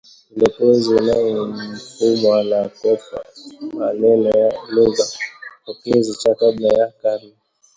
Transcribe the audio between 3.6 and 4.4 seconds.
maneno